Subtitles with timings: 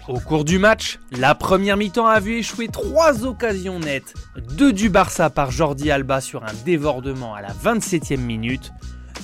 [0.09, 4.15] Au cours du match, la première mi-temps a vu échouer 3 occasions nettes,
[4.57, 8.73] 2 du Barça par Jordi Alba sur un dévordement à la 27e minute,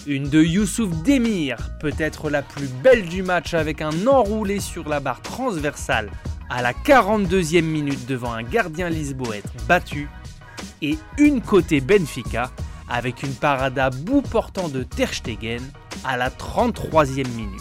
[0.07, 5.01] une de Youssouf Demir, peut-être la plus belle du match avec un enroulé sur la
[5.01, 6.11] barre transversale
[6.51, 10.09] à la 42e minute devant un gardien lisboète battu,
[10.83, 12.51] et une côté Benfica
[12.89, 15.63] avec une parade à bout portant de Ter Stegen
[16.05, 17.61] à la 33e minute.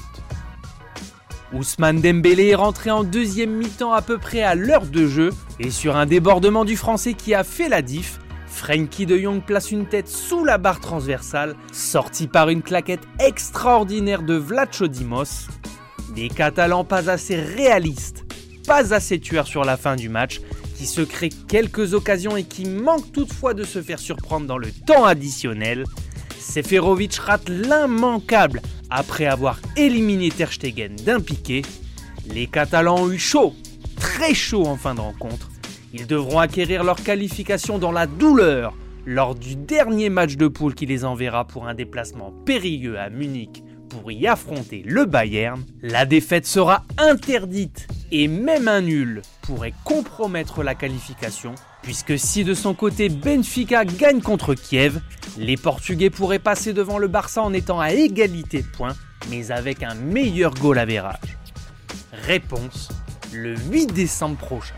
[1.54, 5.70] Ousmane Dembélé est rentré en deuxième mi-temps à peu près à l'heure de jeu et
[5.70, 8.20] sur un débordement du français qui a fait la diff,
[8.54, 14.22] Frankie de Jong place une tête sous la barre transversale, sortie par une claquette extraordinaire
[14.22, 15.48] de Vlacho Dimos.
[16.16, 18.24] Des Catalans pas assez réalistes,
[18.68, 20.40] pas assez tueurs sur la fin du match,
[20.78, 24.72] qui se créent quelques occasions et qui manquent toutefois de se faire surprendre dans le
[24.72, 25.84] temps additionnel.
[26.40, 31.64] Seferovic rate l'immanquable après avoir éliminé Ter Stegen d'un piqué.
[32.28, 33.56] Les Catalans ont eu chaud,
[34.00, 35.50] très chaud en fin de rencontre.
[35.94, 38.74] Ils devront acquérir leur qualification dans la douleur
[39.06, 43.64] lors du dernier match de poule qui les enverra pour un déplacement périlleux à Munich
[43.90, 45.64] pour y affronter le Bayern.
[45.84, 51.54] La défaite sera interdite et même un nul pourrait compromettre la qualification,
[51.84, 55.00] puisque si de son côté Benfica gagne contre Kiev,
[55.38, 58.96] les Portugais pourraient passer devant le Barça en étant à égalité de points,
[59.30, 61.38] mais avec un meilleur goal à verrage.
[62.26, 62.90] Réponse
[63.32, 64.76] le 8 décembre prochain.